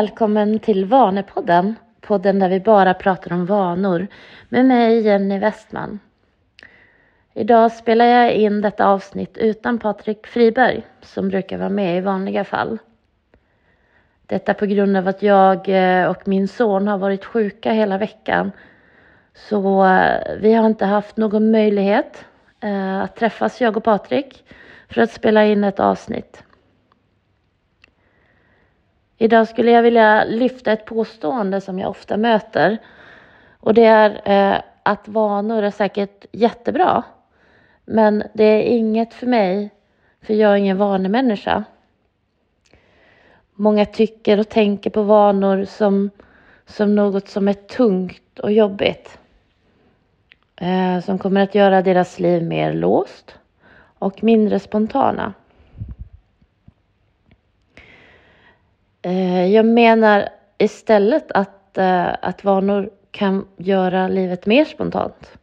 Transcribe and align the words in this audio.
Välkommen 0.00 0.58
till 0.58 0.84
Vanepodden, 0.84 1.74
podden 2.00 2.38
där 2.38 2.48
vi 2.48 2.60
bara 2.60 2.94
pratar 2.94 3.32
om 3.32 3.46
vanor 3.46 4.06
med 4.48 4.64
mig 4.64 5.00
Jenny 5.00 5.38
Westman. 5.38 5.98
Idag 7.34 7.72
spelar 7.72 8.04
jag 8.04 8.34
in 8.34 8.60
detta 8.60 8.86
avsnitt 8.86 9.38
utan 9.38 9.78
Patrik 9.78 10.26
Friberg 10.26 10.82
som 11.00 11.28
brukar 11.28 11.58
vara 11.58 11.68
med 11.68 11.98
i 11.98 12.00
vanliga 12.00 12.44
fall. 12.44 12.78
Detta 14.26 14.54
på 14.54 14.66
grund 14.66 14.96
av 14.96 15.08
att 15.08 15.22
jag 15.22 15.68
eh, 15.68 16.10
och 16.10 16.28
min 16.28 16.48
son 16.48 16.88
har 16.88 16.98
varit 16.98 17.24
sjuka 17.24 17.72
hela 17.72 17.98
veckan. 17.98 18.52
Så 19.34 19.84
eh, 19.84 20.36
vi 20.40 20.54
har 20.54 20.66
inte 20.66 20.84
haft 20.86 21.16
någon 21.16 21.50
möjlighet 21.50 22.24
eh, 22.60 23.00
att 23.00 23.16
träffas, 23.16 23.60
jag 23.60 23.76
och 23.76 23.84
Patrik, 23.84 24.44
för 24.88 25.02
att 25.02 25.10
spela 25.10 25.44
in 25.44 25.64
ett 25.64 25.80
avsnitt. 25.80 26.42
Idag 29.22 29.48
skulle 29.48 29.70
jag 29.70 29.82
vilja 29.82 30.24
lyfta 30.24 30.72
ett 30.72 30.84
påstående 30.84 31.60
som 31.60 31.78
jag 31.78 31.90
ofta 31.90 32.16
möter. 32.16 32.78
Och 33.60 33.74
det 33.74 33.84
är 33.84 34.20
eh, 34.24 34.60
att 34.82 35.08
vanor 35.08 35.62
är 35.62 35.70
säkert 35.70 36.26
jättebra. 36.32 37.02
Men 37.84 38.22
det 38.32 38.44
är 38.44 38.62
inget 38.62 39.14
för 39.14 39.26
mig, 39.26 39.70
för 40.22 40.34
jag 40.34 40.52
är 40.52 40.56
ingen 40.56 40.76
vanemänniska. 40.76 41.64
Många 43.54 43.84
tycker 43.84 44.40
och 44.40 44.48
tänker 44.48 44.90
på 44.90 45.02
vanor 45.02 45.64
som, 45.64 46.10
som 46.66 46.94
något 46.94 47.28
som 47.28 47.48
är 47.48 47.52
tungt 47.52 48.38
och 48.38 48.52
jobbigt. 48.52 49.18
Eh, 50.56 51.00
som 51.00 51.18
kommer 51.18 51.40
att 51.40 51.54
göra 51.54 51.82
deras 51.82 52.18
liv 52.18 52.42
mer 52.42 52.72
låst 52.72 53.38
och 53.98 54.22
mindre 54.22 54.58
spontana. 54.58 55.32
Eh, 59.02 59.46
jag 59.46 59.66
menar 59.66 60.28
istället 60.58 61.32
att, 61.32 61.78
eh, 61.78 62.08
att 62.22 62.44
vanor 62.44 62.90
kan 63.10 63.46
göra 63.56 64.08
livet 64.08 64.46
mer 64.46 64.64
spontant. 64.64 65.38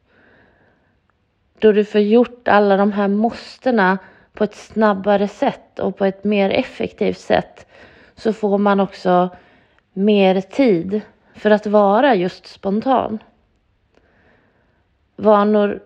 Då 1.60 1.72
du 1.72 1.86
får 1.86 2.02
gjort 2.02 2.48
alla 2.48 2.78
de 2.78 2.92
här 2.92 3.08
måstena 3.08 3.98
på 4.34 4.44
ett 4.44 4.56
snabbare 4.56 5.28
sätt 5.28 5.80
och 5.80 5.98
på 5.98 6.06
ett 6.06 6.24
mer 6.24 6.50
effektivt 6.50 7.18
sätt 7.18 7.68
så 8.16 8.34
får 8.34 8.58
man 8.58 8.80
också 8.80 9.30
mer 9.94 10.42
tid 10.42 11.02
för 11.36 11.52
att 11.52 11.68
vara 11.68 12.16
just 12.16 12.48
spontan. 12.48 13.20
Vanor, 15.16 15.80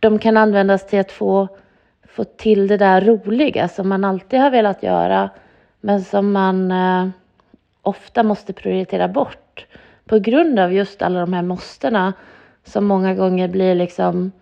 de 0.00 0.18
kan 0.18 0.36
användas 0.36 0.86
till 0.86 1.00
att 1.00 1.12
få, 1.12 1.48
få 2.08 2.24
till 2.24 2.68
det 2.68 2.76
där 2.76 3.00
roliga 3.00 3.68
som 3.68 3.88
man 3.88 4.04
alltid 4.04 4.40
har 4.40 4.50
velat 4.50 4.82
göra 4.82 5.30
men 5.84 6.04
som 6.04 6.32
man 6.32 6.70
eh, 6.70 7.08
ofta 7.82 8.22
måste 8.22 8.52
prioritera 8.52 9.08
bort 9.08 9.66
på 10.04 10.18
grund 10.18 10.58
av 10.58 10.72
just 10.72 11.02
alla 11.02 11.20
de 11.20 11.32
här 11.32 11.42
måstena 11.42 12.12
som 12.64 12.84
många 12.84 13.14
gånger 13.14 13.48
blir 13.48 13.74
liksom 13.74 14.32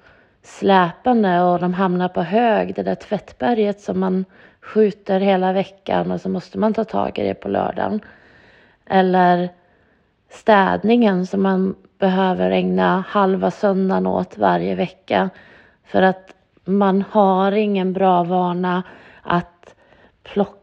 släpande 0.42 1.42
och 1.42 1.58
de 1.58 1.74
hamnar 1.74 2.08
på 2.08 2.22
hög, 2.22 2.74
det 2.74 2.82
där 2.82 2.94
tvättberget 2.94 3.80
som 3.80 4.00
man 4.00 4.24
skjuter 4.60 5.20
hela 5.20 5.52
veckan 5.52 6.10
och 6.10 6.20
så 6.20 6.28
måste 6.28 6.58
man 6.58 6.74
ta 6.74 6.84
tag 6.84 7.18
i 7.18 7.22
det 7.22 7.34
på 7.34 7.48
lördagen. 7.48 8.00
Eller 8.86 9.48
städningen 10.30 11.26
som 11.26 11.42
man 11.42 11.74
behöver 11.98 12.50
ägna 12.50 13.04
halva 13.08 13.50
söndagen 13.50 14.06
åt 14.06 14.38
varje 14.38 14.74
vecka 14.74 15.30
för 15.84 16.02
att 16.02 16.34
man 16.64 17.04
har 17.10 17.52
ingen 17.52 17.92
bra 17.92 18.24
vana 18.24 18.82
att 19.22 19.74
plocka 20.22 20.61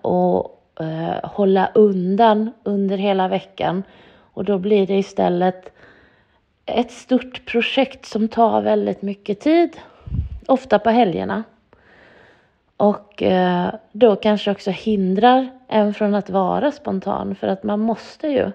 och 0.00 0.66
eh, 0.80 1.30
hålla 1.30 1.70
undan 1.74 2.50
under 2.62 2.96
hela 2.96 3.28
veckan 3.28 3.82
och 4.34 4.44
då 4.44 4.58
blir 4.58 4.86
det 4.86 4.98
istället 4.98 5.72
ett 6.66 6.90
stort 6.90 7.46
projekt 7.46 8.06
som 8.06 8.28
tar 8.28 8.62
väldigt 8.62 9.02
mycket 9.02 9.40
tid, 9.40 9.76
ofta 10.46 10.78
på 10.78 10.90
helgerna. 10.90 11.44
Och 12.76 13.22
eh, 13.22 13.74
då 13.92 14.16
kanske 14.16 14.50
också 14.50 14.70
hindrar 14.70 15.48
en 15.68 15.94
från 15.94 16.14
att 16.14 16.30
vara 16.30 16.72
spontan 16.72 17.34
för 17.34 17.46
att 17.48 17.62
man 17.62 17.80
måste 17.80 18.28
ju 18.28 18.52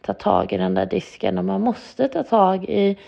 ta 0.00 0.14
tag 0.14 0.52
i 0.52 0.56
den 0.56 0.74
där 0.74 0.86
disken 0.86 1.38
och 1.38 1.44
man 1.44 1.60
måste 1.60 2.08
ta 2.08 2.22
tag 2.22 2.64
i, 2.64 2.98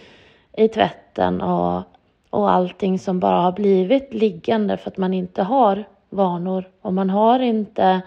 i 0.53 0.69
tvätten 0.69 1.41
och, 1.41 1.83
och 2.31 2.51
allting 2.51 2.99
som 2.99 3.21
bara 3.21 3.41
har 3.41 3.53
blivit 3.53 4.15
liggande 4.15 4.77
för 4.77 4.91
att 4.91 4.97
man 4.97 5.15
inte 5.15 5.43
har 5.43 5.85
vanor 6.17 6.69
och 6.83 6.93
man 6.93 7.11
har 7.11 7.39
inte 7.41 8.03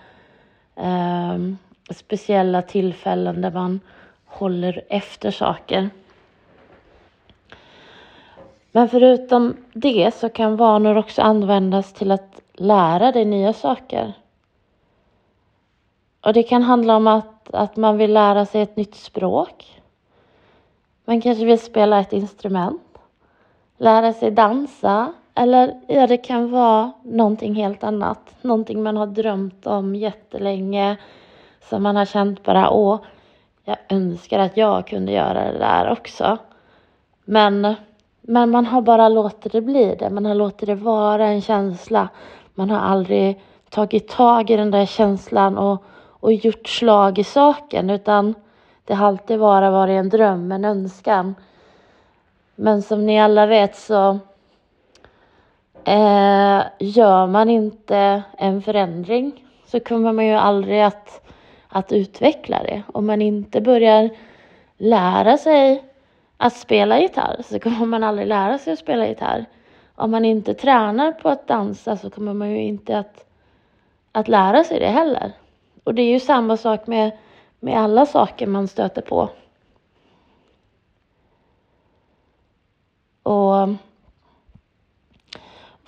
eh, 0.75 1.37
speciella 1.89 2.61
tillfällen 2.61 3.41
där 3.41 3.51
man 3.51 3.79
håller 4.25 4.83
efter 4.89 5.31
saker. 5.31 5.89
Men 8.71 8.89
förutom 8.89 9.57
det 9.73 10.15
så 10.15 10.29
kan 10.29 10.55
vanor 10.55 10.97
också 10.97 11.21
användas 11.21 11.93
till 11.93 12.11
att 12.11 12.41
lära 12.53 13.11
dig 13.11 13.25
nya 13.25 13.53
saker. 13.53 14.13
Och 16.21 16.33
det 16.33 16.43
kan 16.43 16.63
handla 16.63 16.95
om 16.95 17.07
att, 17.07 17.53
att 17.53 17.75
man 17.75 17.97
vill 17.97 18.13
lära 18.13 18.45
sig 18.45 18.61
ett 18.61 18.75
nytt 18.75 18.95
språk. 18.95 19.81
Man 21.05 21.21
kanske 21.21 21.45
vill 21.45 21.59
spela 21.59 21.99
ett 21.99 22.13
instrument, 22.13 22.97
lära 23.77 24.13
sig 24.13 24.31
dansa 24.31 25.13
eller 25.35 25.79
ja, 25.87 26.07
det 26.07 26.17
kan 26.17 26.51
vara 26.51 26.91
någonting 27.03 27.55
helt 27.55 27.83
annat. 27.83 28.35
Någonting 28.41 28.83
man 28.83 28.97
har 28.97 29.07
drömt 29.07 29.67
om 29.67 29.95
jättelänge 29.95 30.97
som 31.69 31.83
man 31.83 31.95
har 31.95 32.05
känt 32.05 32.43
bara 32.43 32.69
åh, 32.69 32.99
jag 33.65 33.77
önskar 33.89 34.39
att 34.39 34.57
jag 34.57 34.87
kunde 34.87 35.11
göra 35.11 35.51
det 35.51 35.59
där 35.59 35.91
också. 35.91 36.37
Men 37.25 37.75
men 38.21 38.49
man 38.49 38.65
har 38.65 38.81
bara 38.81 39.09
låtit 39.09 39.51
det 39.51 39.61
bli 39.61 39.95
det. 39.99 40.09
Man 40.09 40.25
har 40.25 40.35
låtit 40.35 40.67
det 40.67 40.75
vara 40.75 41.27
en 41.27 41.41
känsla. 41.41 42.09
Man 42.55 42.69
har 42.69 42.79
aldrig 42.79 43.41
tagit 43.69 44.07
tag 44.07 44.49
i 44.49 44.57
den 44.57 44.71
där 44.71 44.85
känslan 44.85 45.57
och, 45.57 45.83
och 45.95 46.33
gjort 46.33 46.67
slag 46.67 47.19
i 47.19 47.23
saken 47.23 47.89
utan 47.89 48.35
det 48.85 48.93
har 48.93 49.07
alltid 49.07 49.39
bara 49.39 49.71
varit 49.71 49.99
en 49.99 50.09
dröm, 50.09 50.51
en 50.51 50.65
önskan. 50.65 51.35
Men 52.55 52.81
som 52.81 53.05
ni 53.05 53.19
alla 53.19 53.45
vet 53.45 53.75
så 53.75 54.19
eh, 55.85 56.63
gör 56.79 57.27
man 57.27 57.49
inte 57.49 58.23
en 58.37 58.61
förändring 58.61 59.45
så 59.65 59.79
kommer 59.79 60.13
man 60.13 60.25
ju 60.25 60.33
aldrig 60.33 60.81
att, 60.81 61.27
att 61.67 61.91
utveckla 61.91 62.63
det. 62.63 62.83
Om 62.87 63.07
man 63.07 63.21
inte 63.21 63.61
börjar 63.61 64.09
lära 64.77 65.37
sig 65.37 65.83
att 66.37 66.53
spela 66.53 66.99
gitarr 66.99 67.41
så 67.45 67.59
kommer 67.59 67.85
man 67.85 68.03
aldrig 68.03 68.27
lära 68.27 68.57
sig 68.57 68.73
att 68.73 68.79
spela 68.79 69.07
gitarr. 69.07 69.45
Om 69.95 70.11
man 70.11 70.25
inte 70.25 70.53
tränar 70.53 71.11
på 71.11 71.29
att 71.29 71.47
dansa 71.47 71.97
så 71.97 72.09
kommer 72.09 72.33
man 72.33 72.49
ju 72.49 72.61
inte 72.61 72.97
att, 72.97 73.25
att 74.11 74.27
lära 74.27 74.63
sig 74.63 74.79
det 74.79 74.87
heller. 74.87 75.31
Och 75.83 75.93
det 75.93 76.01
är 76.01 76.11
ju 76.11 76.19
samma 76.19 76.57
sak 76.57 76.87
med, 76.87 77.11
med 77.59 77.77
alla 77.77 78.05
saker 78.05 78.47
man 78.47 78.67
stöter 78.67 79.01
på. 79.01 79.29
Och 83.23 83.69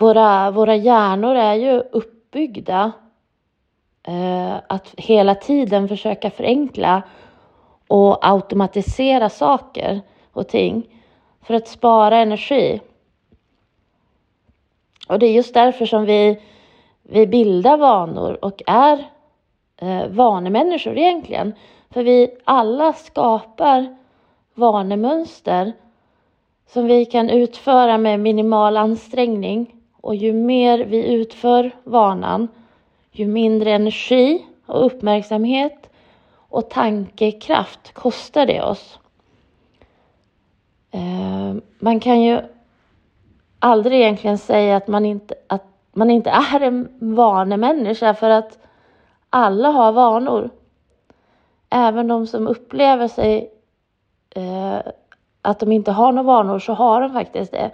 våra, 0.01 0.51
våra 0.51 0.75
hjärnor 0.75 1.35
är 1.35 1.53
ju 1.53 1.79
uppbyggda 1.91 2.91
eh, 4.03 4.55
att 4.67 4.93
hela 4.97 5.35
tiden 5.35 5.87
försöka 5.87 6.31
förenkla 6.31 7.03
och 7.87 8.27
automatisera 8.27 9.29
saker 9.29 10.01
och 10.31 10.47
ting 10.47 10.87
för 11.41 11.53
att 11.53 11.67
spara 11.67 12.17
energi. 12.17 12.81
Och 15.07 15.19
det 15.19 15.25
är 15.25 15.33
just 15.33 15.53
därför 15.53 15.85
som 15.85 16.05
vi, 16.05 16.41
vi 17.03 17.27
bildar 17.27 17.77
vanor 17.77 18.45
och 18.45 18.61
är 18.67 19.09
eh, 19.77 20.07
vanemänniskor 20.07 20.97
egentligen. 20.97 21.53
För 21.89 22.03
vi 22.03 22.37
alla 22.43 22.93
skapar 22.93 23.97
vanemönster 24.53 25.73
som 26.67 26.87
vi 26.87 27.05
kan 27.05 27.29
utföra 27.29 27.97
med 27.97 28.19
minimal 28.19 28.77
ansträngning. 28.77 29.80
Och 30.01 30.15
ju 30.15 30.33
mer 30.33 30.79
vi 30.79 31.13
utför 31.13 31.71
vanan, 31.83 32.47
ju 33.11 33.27
mindre 33.27 33.71
energi 33.71 34.45
och 34.65 34.85
uppmärksamhet 34.85 35.89
och 36.33 36.69
tankekraft 36.69 37.93
kostar 37.93 38.45
det 38.45 38.61
oss. 38.61 38.99
Eh, 40.91 41.55
man 41.79 41.99
kan 41.99 42.21
ju 42.21 42.41
aldrig 43.59 44.01
egentligen 44.01 44.37
säga 44.37 44.75
att 44.75 44.87
man 44.87 45.05
inte, 45.05 45.35
att 45.47 45.65
man 45.93 46.09
inte 46.09 46.29
är 46.53 46.59
en 46.61 46.89
vanemänniska 46.99 48.13
för 48.13 48.29
att 48.29 48.57
alla 49.29 49.69
har 49.69 49.91
vanor. 49.91 50.49
Även 51.69 52.07
de 52.07 52.27
som 52.27 52.47
upplever 52.47 53.07
sig 53.07 53.53
eh, 54.29 54.77
att 55.41 55.59
de 55.59 55.71
inte 55.71 55.91
har 55.91 56.11
några 56.11 56.27
vanor 56.27 56.59
så 56.59 56.73
har 56.73 57.01
de 57.01 57.13
faktiskt 57.13 57.51
det. 57.51 57.71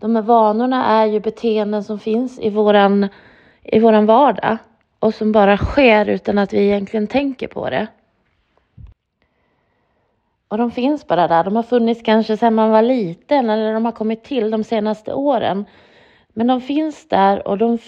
De 0.00 0.16
här 0.16 0.22
vanorna 0.22 0.86
är 0.86 1.06
ju 1.06 1.20
beteenden 1.20 1.84
som 1.84 1.98
finns 1.98 2.38
i 2.38 2.50
våran, 2.50 3.08
i 3.62 3.78
våran 3.78 4.06
vardag 4.06 4.58
och 4.98 5.14
som 5.14 5.32
bara 5.32 5.56
sker 5.56 6.08
utan 6.08 6.38
att 6.38 6.52
vi 6.52 6.58
egentligen 6.64 7.06
tänker 7.06 7.48
på 7.48 7.70
det. 7.70 7.86
Och 10.48 10.58
de 10.58 10.70
finns 10.70 11.06
bara 11.06 11.28
där. 11.28 11.44
De 11.44 11.56
har 11.56 11.62
funnits 11.62 12.02
kanske 12.02 12.36
sedan 12.36 12.54
man 12.54 12.70
var 12.70 12.82
liten 12.82 13.50
eller 13.50 13.74
de 13.74 13.84
har 13.84 13.92
kommit 13.92 14.24
till 14.24 14.50
de 14.50 14.64
senaste 14.64 15.14
åren. 15.14 15.64
Men 16.28 16.46
de 16.46 16.60
finns 16.60 17.08
där 17.08 17.48
och, 17.48 17.58
de, 17.58 17.78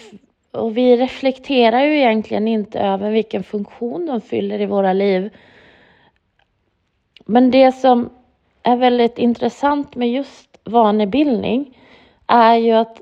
och 0.51 0.77
vi 0.77 0.97
reflekterar 0.97 1.81
ju 1.81 1.97
egentligen 1.97 2.49
inte 2.49 2.81
över 2.81 3.11
vilken 3.11 3.43
funktion 3.43 4.07
de 4.07 4.21
fyller 4.21 4.61
i 4.61 4.67
våra 4.67 4.93
liv. 4.93 5.31
Men 7.25 7.51
det 7.51 7.73
som 7.73 8.11
är 8.63 8.77
väldigt 8.77 9.19
intressant 9.19 9.95
med 9.95 10.11
just 10.11 10.59
vanebildning 10.65 11.79
är 12.33 12.57
ju 12.57 12.73
att 12.73 13.01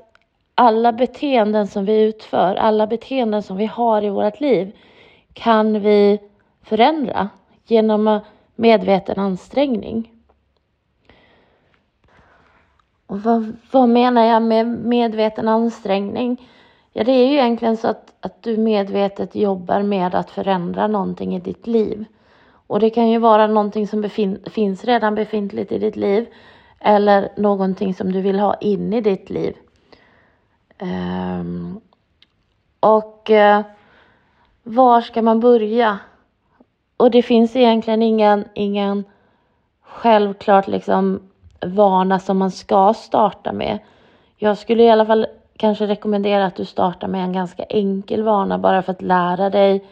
alla 0.55 0.91
beteenden 0.91 1.67
som 1.67 1.85
vi 1.85 2.01
utför, 2.01 2.55
alla 2.55 2.87
beteenden 2.87 3.43
som 3.43 3.57
vi 3.57 3.65
har 3.65 4.03
i 4.03 4.09
vårt 4.09 4.39
liv 4.39 4.75
kan 5.33 5.79
vi 5.79 6.19
förändra 6.63 7.29
genom 7.65 8.19
medveten 8.55 9.19
ansträngning. 9.19 10.11
Och 13.07 13.23
vad, 13.23 13.57
vad 13.71 13.89
menar 13.89 14.25
jag 14.25 14.41
med 14.41 14.67
medveten 14.67 15.47
ansträngning? 15.47 16.49
Ja, 16.93 17.03
det 17.03 17.11
är 17.11 17.27
ju 17.27 17.33
egentligen 17.33 17.77
så 17.77 17.87
att, 17.87 18.13
att 18.19 18.43
du 18.43 18.57
medvetet 18.57 19.35
jobbar 19.35 19.81
med 19.81 20.15
att 20.15 20.29
förändra 20.31 20.87
någonting 20.87 21.35
i 21.35 21.39
ditt 21.39 21.67
liv. 21.67 22.05
Och 22.67 22.79
det 22.79 22.89
kan 22.89 23.09
ju 23.09 23.17
vara 23.17 23.47
någonting 23.47 23.87
som 23.87 24.01
befin- 24.01 24.49
finns 24.49 24.85
redan 24.85 25.15
befintligt 25.15 25.71
i 25.71 25.79
ditt 25.79 25.95
liv 25.95 26.25
eller 26.81 27.29
någonting 27.37 27.93
som 27.93 28.11
du 28.11 28.21
vill 28.21 28.39
ha 28.39 28.55
in 28.55 28.93
i 28.93 29.01
ditt 29.01 29.29
liv. 29.29 29.55
Um, 30.79 31.81
och 32.79 33.29
uh, 33.29 33.61
var 34.63 35.01
ska 35.01 35.21
man 35.21 35.39
börja? 35.39 35.99
Och 36.97 37.11
det 37.11 37.21
finns 37.21 37.55
egentligen 37.55 38.01
ingen, 38.01 38.45
ingen 38.53 39.03
självklart 39.81 40.67
liksom 40.67 41.19
vana 41.65 42.19
som 42.19 42.37
man 42.37 42.51
ska 42.51 42.93
starta 42.93 43.53
med. 43.53 43.79
Jag 44.37 44.57
skulle 44.57 44.83
i 44.83 44.89
alla 44.89 45.05
fall 45.05 45.27
kanske 45.57 45.87
rekommendera 45.87 46.45
att 46.45 46.55
du 46.55 46.65
startar 46.65 47.07
med 47.07 47.23
en 47.23 47.33
ganska 47.33 47.63
enkel 47.63 48.23
vana 48.23 48.57
bara 48.57 48.81
för 48.81 48.91
att 48.91 49.01
lära 49.01 49.49
dig 49.49 49.85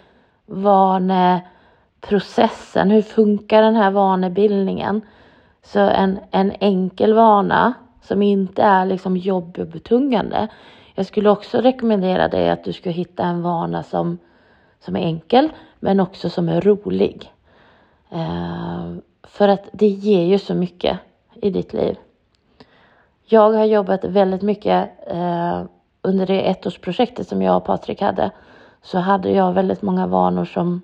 vaneprocessen. 0.45 2.91
Hur 2.91 3.01
funkar 3.01 3.62
den 3.62 3.75
här 3.75 3.91
vanebildningen? 3.91 5.01
Så 5.64 5.80
en, 5.80 6.20
en 6.32 6.52
enkel 6.60 7.14
vana 7.14 7.74
som 8.02 8.22
inte 8.22 8.64
är 8.64 8.86
liksom 8.86 9.18
jobbig 9.18 9.62
och 9.62 9.72
betungande. 9.72 10.48
Jag 10.96 11.06
skulle 11.06 11.30
också 11.30 11.58
rekommendera 11.62 12.28
dig 12.28 12.50
att 12.50 12.64
du 12.64 12.74
ska 12.74 12.90
hitta 12.90 13.24
en 13.24 13.42
vana 13.42 13.84
som, 13.84 14.18
som 14.80 14.96
är 14.96 15.00
enkel 15.00 15.50
men 15.80 16.00
också 16.00 16.30
som 16.30 16.50
är 16.50 16.62
rolig. 16.62 17.34
Eh, 18.10 18.94
för 19.24 19.48
att 19.48 19.70
det 19.72 19.88
ger 19.88 20.26
ju 20.26 20.40
så 20.40 20.54
mycket 20.54 21.00
i 21.42 21.50
ditt 21.50 21.74
liv. 21.74 21.98
Jag 23.26 23.52
har 23.52 23.66
jobbat 23.66 24.04
väldigt 24.04 24.42
mycket 24.42 24.90
eh, 25.08 25.62
under 26.02 26.26
det 26.26 26.50
ettårsprojektet 26.50 27.28
som 27.28 27.42
jag 27.42 27.58
och 27.58 27.66
Patrik 27.66 28.02
hade 28.02 28.32
så 28.82 28.98
hade 28.98 29.32
jag 29.32 29.54
väldigt 29.54 29.82
många 29.82 30.08
vanor 30.08 30.46
som, 30.46 30.82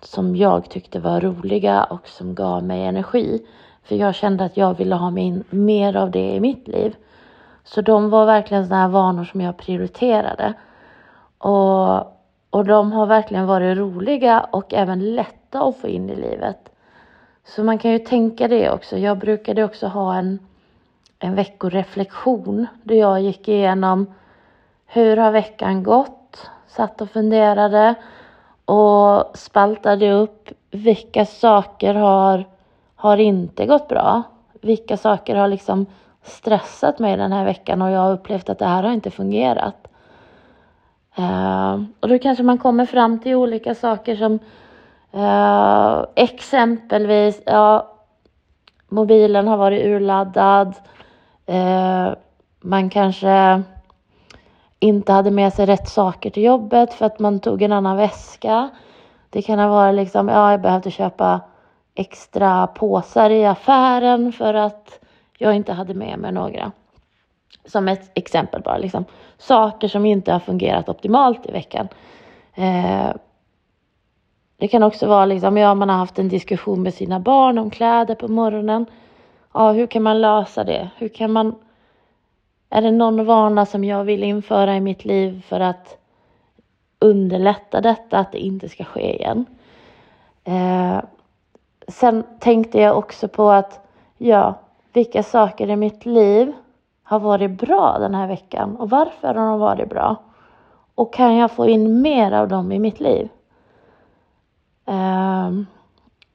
som 0.00 0.36
jag 0.36 0.70
tyckte 0.70 1.00
var 1.00 1.20
roliga 1.20 1.84
och 1.84 2.08
som 2.08 2.34
gav 2.34 2.64
mig 2.64 2.84
energi. 2.84 3.46
För 3.88 3.94
jag 3.94 4.14
kände 4.14 4.44
att 4.44 4.56
jag 4.56 4.74
ville 4.74 4.94
ha 4.94 5.10
min, 5.10 5.44
mer 5.50 5.96
av 5.96 6.10
det 6.10 6.34
i 6.34 6.40
mitt 6.40 6.68
liv. 6.68 6.96
Så 7.64 7.80
de 7.80 8.10
var 8.10 8.26
verkligen 8.26 8.64
sådana 8.64 8.82
här 8.82 8.88
vanor 8.88 9.24
som 9.24 9.40
jag 9.40 9.56
prioriterade. 9.56 10.54
Och, 11.38 11.98
och 12.50 12.64
de 12.64 12.92
har 12.92 13.06
verkligen 13.06 13.46
varit 13.46 13.78
roliga 13.78 14.40
och 14.50 14.74
även 14.74 15.14
lätta 15.14 15.60
att 15.60 15.76
få 15.76 15.88
in 15.88 16.10
i 16.10 16.16
livet. 16.16 16.68
Så 17.44 17.64
man 17.64 17.78
kan 17.78 17.90
ju 17.90 17.98
tänka 17.98 18.48
det 18.48 18.70
också. 18.70 18.98
Jag 18.98 19.18
brukade 19.18 19.64
också 19.64 19.86
ha 19.86 20.14
en, 20.14 20.38
en 21.18 21.34
veckoreflektion 21.34 22.66
där 22.82 22.96
jag 22.96 23.20
gick 23.20 23.48
igenom 23.48 24.06
hur 24.86 25.16
har 25.16 25.30
veckan 25.30 25.82
gått? 25.82 26.50
Satt 26.66 27.00
och 27.00 27.10
funderade 27.10 27.94
och 28.64 29.36
spaltade 29.36 30.12
upp 30.12 30.48
vilka 30.70 31.26
saker 31.26 31.94
har, 31.94 32.44
har 32.98 33.16
inte 33.16 33.66
gått 33.66 33.88
bra? 33.88 34.22
Vilka 34.60 34.96
saker 34.96 35.36
har 35.36 35.48
liksom 35.48 35.86
stressat 36.22 36.98
mig 36.98 37.16
den 37.16 37.32
här 37.32 37.44
veckan 37.44 37.82
och 37.82 37.90
jag 37.90 38.00
har 38.00 38.12
upplevt 38.12 38.48
att 38.48 38.58
det 38.58 38.66
här 38.66 38.82
har 38.82 38.92
inte 38.92 39.10
fungerat. 39.10 39.88
Uh, 41.18 41.82
och 42.00 42.08
då 42.08 42.18
kanske 42.18 42.42
man 42.42 42.58
kommer 42.58 42.86
fram 42.86 43.18
till 43.18 43.34
olika 43.34 43.74
saker 43.74 44.16
som 44.16 44.38
uh, 45.14 46.04
exempelvis, 46.14 47.42
ja, 47.46 47.92
mobilen 48.88 49.48
har 49.48 49.56
varit 49.56 49.86
urladdad. 49.86 50.74
Uh, 51.50 52.14
man 52.60 52.90
kanske 52.90 53.62
inte 54.78 55.12
hade 55.12 55.30
med 55.30 55.52
sig 55.52 55.66
rätt 55.66 55.88
saker 55.88 56.30
till 56.30 56.42
jobbet 56.42 56.94
för 56.94 57.06
att 57.06 57.18
man 57.18 57.40
tog 57.40 57.62
en 57.62 57.72
annan 57.72 57.96
väska. 57.96 58.68
Det 59.30 59.42
kan 59.42 59.58
ha 59.58 59.68
varit 59.68 59.94
liksom, 59.94 60.28
ja, 60.28 60.50
jag 60.50 60.60
behövde 60.60 60.90
köpa 60.90 61.40
extra 61.98 62.66
påsar 62.66 63.30
i 63.30 63.44
affären 63.44 64.32
för 64.32 64.54
att 64.54 65.00
jag 65.38 65.56
inte 65.56 65.72
hade 65.72 65.94
med 65.94 66.18
mig 66.18 66.32
några. 66.32 66.72
Som 67.64 67.88
ett 67.88 68.10
exempel 68.14 68.62
bara, 68.62 68.78
liksom. 68.78 69.04
saker 69.38 69.88
som 69.88 70.06
inte 70.06 70.32
har 70.32 70.40
fungerat 70.40 70.88
optimalt 70.88 71.46
i 71.46 71.52
veckan. 71.52 71.88
Eh, 72.54 73.10
det 74.56 74.68
kan 74.68 74.82
också 74.82 75.06
vara 75.06 75.26
liksom, 75.26 75.56
ja, 75.56 75.74
man 75.74 75.88
har 75.88 75.96
haft 75.96 76.18
en 76.18 76.28
diskussion 76.28 76.82
med 76.82 76.94
sina 76.94 77.20
barn 77.20 77.58
om 77.58 77.70
kläder 77.70 78.14
på 78.14 78.28
morgonen. 78.28 78.86
Ja, 79.54 79.72
hur 79.72 79.86
kan 79.86 80.02
man 80.02 80.20
lösa 80.20 80.64
det? 80.64 80.90
Hur 80.96 81.08
kan 81.08 81.32
man 81.32 81.54
är 82.70 82.82
det 82.82 82.90
någon 82.90 83.24
vana 83.24 83.66
som 83.66 83.84
jag 83.84 84.04
vill 84.04 84.22
införa 84.22 84.76
i 84.76 84.80
mitt 84.80 85.04
liv 85.04 85.42
för 85.48 85.60
att 85.60 85.98
underlätta 86.98 87.80
detta, 87.80 88.18
att 88.18 88.32
det 88.32 88.38
inte 88.38 88.68
ska 88.68 88.84
ske 88.84 89.16
igen? 89.16 89.46
Eh, 90.44 90.98
sen 91.88 92.24
tänkte 92.38 92.78
jag 92.78 92.98
också 92.98 93.28
på 93.28 93.50
att, 93.50 93.80
ja, 94.18 94.54
vilka 94.92 95.22
saker 95.22 95.70
i 95.70 95.76
mitt 95.76 96.06
liv 96.06 96.52
har 97.02 97.20
varit 97.20 97.50
bra 97.50 97.98
den 97.98 98.14
här 98.14 98.26
veckan 98.26 98.76
och 98.76 98.90
varför 98.90 99.34
har 99.34 99.50
de 99.50 99.58
varit 99.58 99.88
bra? 99.88 100.16
Och 100.94 101.14
kan 101.14 101.36
jag 101.36 101.50
få 101.50 101.68
in 101.68 102.02
mer 102.02 102.32
av 102.32 102.48
dem 102.48 102.72
i 102.72 102.78
mitt 102.78 103.00
liv? 103.00 103.28
Um, 104.84 105.66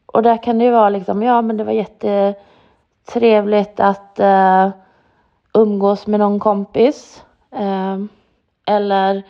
och 0.05 0.23
där 0.23 0.43
kan 0.43 0.57
det 0.57 0.65
ju 0.65 0.71
vara 0.71 0.89
liksom, 0.89 1.23
ja 1.23 1.41
men 1.41 1.57
det 1.57 1.63
var 1.63 1.71
jättetrevligt 1.71 3.79
att 3.79 4.19
uh, 4.19 4.69
umgås 5.53 6.07
med 6.07 6.19
någon 6.19 6.39
kompis. 6.39 7.25
Um, 7.49 8.09
eller 8.65 9.23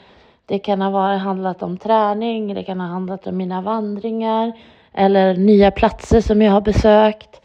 det 0.46 0.60
kan 0.60 0.82
ha 0.82 0.90
varit, 0.90 1.22
handlat 1.22 1.64
om 1.64 1.78
träning, 1.78 2.54
det 2.54 2.64
kan 2.64 2.80
ha 2.80 2.88
handlat 2.88 3.28
om 3.28 3.38
mina 3.38 3.62
vandringar 3.62 4.54
eller 4.94 5.38
nya 5.38 5.72
platser 5.72 6.22
som 6.22 6.42
jag 6.42 6.52
har 6.52 6.62
besökt. 6.62 7.42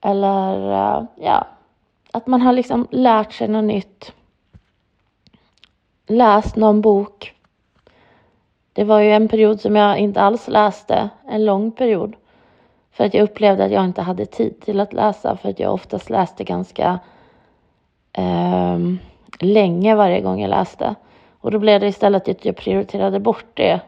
Eller 0.00 0.72
eh, 0.72 1.04
ja, 1.16 1.46
att 2.12 2.26
man 2.26 2.42
har 2.42 2.52
liksom 2.52 2.88
lärt 2.90 3.32
sig 3.32 3.48
något 3.48 3.64
nytt. 3.64 4.12
Läst 6.06 6.56
någon 6.56 6.80
bok. 6.80 7.34
Det 8.72 8.84
var 8.84 9.00
ju 9.00 9.10
en 9.10 9.28
period 9.28 9.60
som 9.60 9.76
jag 9.76 9.98
inte 9.98 10.20
alls 10.20 10.48
läste, 10.48 11.10
en 11.28 11.44
lång 11.44 11.70
period. 11.70 12.16
För 12.92 13.04
att 13.04 13.14
jag 13.14 13.22
upplevde 13.22 13.64
att 13.64 13.72
jag 13.72 13.84
inte 13.84 14.02
hade 14.02 14.26
tid 14.26 14.60
till 14.60 14.80
att 14.80 14.92
läsa 14.92 15.36
för 15.36 15.48
att 15.48 15.60
jag 15.60 15.74
oftast 15.74 16.10
läste 16.10 16.44
ganska 16.44 16.98
um, 18.18 18.98
länge 19.40 19.94
varje 19.94 20.20
gång 20.20 20.40
jag 20.40 20.50
läste. 20.50 20.94
Och 21.40 21.50
då 21.50 21.58
blev 21.58 21.80
det 21.80 21.86
istället 21.86 22.28
att 22.28 22.44
jag 22.44 22.56
prioriterade 22.56 23.20
bort 23.20 23.46
det. 23.54 23.80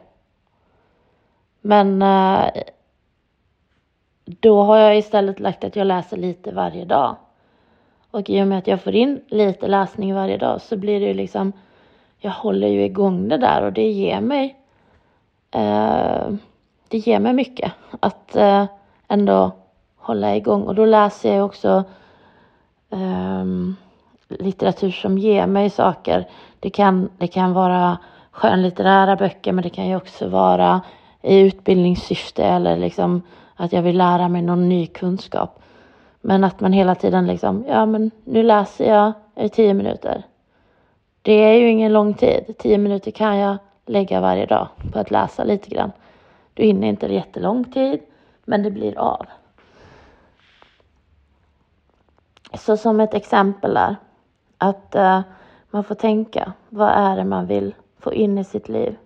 Men 1.67 2.03
eh, 2.03 2.51
då 4.25 4.63
har 4.63 4.79
jag 4.79 4.99
istället 4.99 5.41
lagt 5.41 5.65
att 5.65 5.77
jag 5.77 5.87
läser 5.87 6.17
lite 6.17 6.53
varje 6.53 6.85
dag. 6.85 7.17
Och 8.11 8.31
i 8.31 8.43
och 8.43 8.47
med 8.47 8.59
att 8.59 8.67
jag 8.67 8.81
får 8.81 8.95
in 8.95 9.21
lite 9.29 9.69
läsning 9.69 10.15
varje 10.15 10.37
dag 10.37 10.61
så 10.61 10.77
blir 10.77 11.01
det 11.01 11.07
ju 11.07 11.15
liksom, 11.15 11.53
jag 12.19 12.31
håller 12.31 12.69
ju 12.69 12.85
igång 12.85 13.29
det 13.29 13.39
där 13.39 13.63
och 13.63 13.73
det 13.73 13.91
ger 13.91 14.21
mig, 14.21 14.57
eh, 15.51 16.29
det 16.89 16.99
ger 16.99 17.19
mig 17.19 17.33
mycket 17.33 17.73
att 18.01 18.37
eh, 18.37 18.65
ändå 19.09 19.51
hålla 19.97 20.37
igång. 20.37 20.63
Och 20.63 20.75
då 20.75 20.85
läser 20.85 21.37
jag 21.37 21.47
också 21.47 21.85
eh, 22.91 23.45
litteratur 24.29 24.91
som 24.91 25.19
ger 25.19 25.47
mig 25.47 25.71
saker. 25.71 26.29
Det 26.61 26.71
kan, 26.71 27.11
det 27.19 27.29
kan 27.29 27.53
vara 27.53 27.99
skönlitterära 28.31 29.17
böcker 29.17 29.53
men 29.53 29.63
det 29.63 29.71
kan 29.71 29.89
ju 29.89 29.97
också 29.97 30.29
vara 30.29 30.81
i 31.23 31.41
utbildningssyfte 31.41 32.45
eller 32.45 32.77
liksom 32.77 33.23
att 33.55 33.73
jag 33.73 33.83
vill 33.83 33.99
lära 33.99 34.29
mig 34.29 34.43
någon 34.43 34.69
ny 34.69 34.87
kunskap. 34.87 35.63
Men 36.21 36.45
att 36.45 36.61
man 36.61 36.73
hela 36.73 36.95
tiden 36.95 37.27
liksom, 37.27 37.65
ja 37.69 37.87
men 37.87 38.11
nu 38.25 38.43
läser 38.43 38.95
jag 38.95 39.13
i 39.37 39.49
tio 39.49 39.75
minuter. 39.75 40.23
Det 41.23 41.33
är 41.33 41.53
ju 41.53 41.69
ingen 41.69 41.93
lång 41.93 42.15
tid. 42.15 42.55
Tio 42.59 42.79
minuter 42.79 43.11
kan 43.11 43.37
jag 43.37 43.57
lägga 43.87 44.21
varje 44.21 44.47
dag 44.47 44.69
på 44.93 44.99
att 44.99 45.11
läsa 45.11 45.45
lite 45.45 45.71
grann. 45.71 45.93
Du 46.55 46.63
hinner 46.63 46.89
inte 46.89 47.07
jättelång 47.07 47.65
tid, 47.65 48.01
men 48.45 48.63
det 48.63 48.71
blir 48.71 48.99
av. 48.99 49.27
Så 52.55 52.77
som 52.77 53.01
ett 53.01 53.15
exempel 53.15 53.75
där, 53.75 53.97
att 54.59 54.95
uh, 54.97 55.21
man 55.71 55.85
får 55.85 55.95
tänka, 55.95 56.53
vad 56.69 56.89
är 56.89 57.17
det 57.17 57.25
man 57.25 57.47
vill 57.47 57.75
få 57.99 58.13
in 58.13 58.39
i 58.39 58.45
sitt 58.45 58.69
liv? 58.69 58.97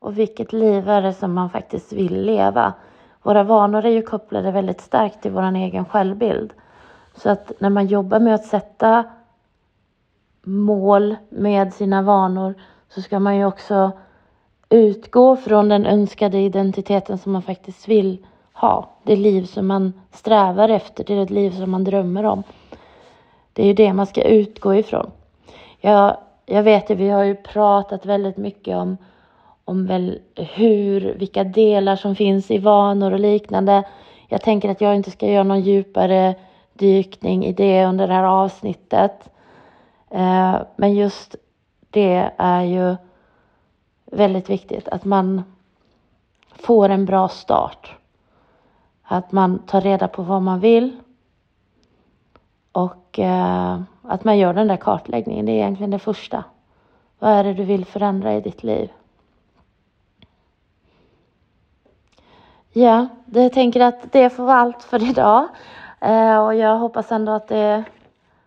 Och 0.00 0.18
vilket 0.18 0.52
liv 0.52 0.88
är 0.88 1.02
det 1.02 1.12
som 1.12 1.34
man 1.34 1.50
faktiskt 1.50 1.92
vill 1.92 2.22
leva? 2.22 2.72
Våra 3.22 3.42
vanor 3.42 3.84
är 3.84 3.90
ju 3.90 4.02
kopplade 4.02 4.50
väldigt 4.50 4.80
starkt 4.80 5.22
till 5.22 5.30
vår 5.30 5.56
egen 5.56 5.84
självbild. 5.84 6.52
Så 7.14 7.30
att 7.30 7.52
när 7.58 7.70
man 7.70 7.86
jobbar 7.86 8.20
med 8.20 8.34
att 8.34 8.44
sätta 8.44 9.04
mål 10.42 11.16
med 11.28 11.74
sina 11.74 12.02
vanor 12.02 12.54
så 12.88 13.02
ska 13.02 13.18
man 13.18 13.36
ju 13.36 13.44
också 13.44 13.90
utgå 14.68 15.36
från 15.36 15.68
den 15.68 15.86
önskade 15.86 16.38
identiteten 16.38 17.18
som 17.18 17.32
man 17.32 17.42
faktiskt 17.42 17.88
vill 17.88 18.26
ha. 18.52 18.88
Det 19.02 19.16
liv 19.16 19.44
som 19.44 19.66
man 19.66 19.92
strävar 20.10 20.68
efter, 20.68 21.04
det 21.04 21.14
är 21.14 21.22
ett 21.22 21.30
liv 21.30 21.50
som 21.50 21.70
man 21.70 21.84
drömmer 21.84 22.24
om. 22.24 22.42
Det 23.52 23.62
är 23.62 23.66
ju 23.66 23.74
det 23.74 23.92
man 23.92 24.06
ska 24.06 24.22
utgå 24.22 24.74
ifrån. 24.74 25.10
Jag, 25.78 26.16
jag 26.46 26.62
vet 26.62 26.90
ju, 26.90 26.94
vi 26.94 27.08
har 27.08 27.24
ju 27.24 27.34
pratat 27.34 28.06
väldigt 28.06 28.36
mycket 28.36 28.76
om, 28.76 28.96
om 29.70 29.86
väl 29.86 30.18
hur, 30.34 31.14
vilka 31.14 31.44
delar 31.44 31.96
som 31.96 32.16
finns 32.16 32.50
i 32.50 32.58
vanor 32.58 33.12
och 33.12 33.20
liknande. 33.20 33.84
Jag 34.28 34.42
tänker 34.42 34.68
att 34.68 34.80
jag 34.80 34.96
inte 34.96 35.10
ska 35.10 35.26
göra 35.26 35.42
någon 35.42 35.60
djupare 35.60 36.34
dykning 36.72 37.46
i 37.46 37.52
det 37.52 37.86
under 37.86 38.08
det 38.08 38.14
här 38.14 38.24
avsnittet. 38.24 39.30
Eh, 40.10 40.56
men 40.76 40.94
just 40.94 41.36
det 41.90 42.30
är 42.36 42.62
ju 42.62 42.96
väldigt 44.04 44.50
viktigt 44.50 44.88
att 44.88 45.04
man 45.04 45.42
får 46.52 46.88
en 46.88 47.04
bra 47.04 47.28
start. 47.28 47.96
Att 49.02 49.32
man 49.32 49.58
tar 49.58 49.80
reda 49.80 50.08
på 50.08 50.22
vad 50.22 50.42
man 50.42 50.60
vill 50.60 50.96
och 52.72 53.18
eh, 53.18 53.80
att 54.02 54.24
man 54.24 54.38
gör 54.38 54.54
den 54.54 54.68
där 54.68 54.76
kartläggningen. 54.76 55.46
Det 55.46 55.52
är 55.52 55.56
egentligen 55.56 55.90
det 55.90 55.98
första. 55.98 56.44
Vad 57.18 57.30
är 57.30 57.44
det 57.44 57.54
du 57.54 57.64
vill 57.64 57.84
förändra 57.84 58.34
i 58.34 58.40
ditt 58.40 58.62
liv? 58.62 58.90
Ja, 62.72 63.08
jag 63.32 63.52
tänker 63.52 63.80
att 63.80 64.12
det 64.12 64.30
får 64.30 64.44
vara 64.44 64.56
allt 64.56 64.82
för 64.82 65.10
idag. 65.10 65.48
Eh, 66.00 66.38
och 66.38 66.54
jag 66.54 66.78
hoppas 66.78 67.12
ändå 67.12 67.32
att 67.32 67.48
det 67.48 67.84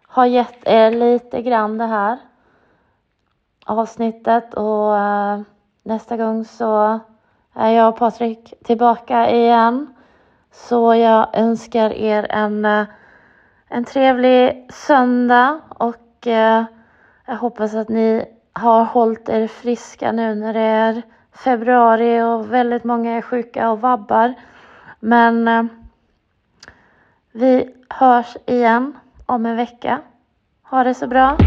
har 0.08 0.26
gett 0.26 0.68
er 0.68 0.92
lite 0.92 1.42
grann 1.42 1.78
det 1.78 1.86
här 1.86 2.18
avsnittet 3.66 4.54
och 4.54 4.98
eh, 4.98 5.42
nästa 5.84 6.18
gång 6.18 6.46
så 6.46 7.00
är 7.54 7.70
jag 7.70 7.90
och 7.90 7.98
Patrik 7.98 8.54
tillbaka 8.64 9.30
igen. 9.30 9.94
Så 10.52 10.96
jag 10.96 11.28
önskar 11.34 11.94
er 11.94 12.28
en, 12.30 12.66
eh, 12.66 12.86
en 13.68 13.86
trevlig 13.86 14.68
söndag 14.74 15.60
och 15.70 16.28
eh, 16.28 16.64
jag 17.26 17.36
hoppas 17.36 17.76
att 17.76 17.90
ni 17.90 18.26
har 18.54 18.84
hållit 18.84 19.30
er 19.30 19.48
friska 19.48 20.12
nu 20.12 20.36
när 20.36 20.54
det 20.54 20.60
är 20.60 21.02
februari 21.34 22.22
och 22.22 22.54
väldigt 22.54 22.84
många 22.84 23.18
är 23.18 23.22
sjuka 23.22 23.70
och 23.70 23.82
vabbar. 23.82 24.34
Men 25.00 25.48
eh, 25.48 25.64
vi 27.32 27.76
hörs 27.90 28.38
igen 28.46 28.98
om 29.26 29.46
en 29.46 29.56
vecka. 29.56 30.02
Ha 30.64 30.84
det 30.84 30.94
så 30.94 31.08
bra. 31.08 31.38